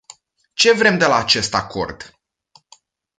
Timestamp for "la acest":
1.05-1.53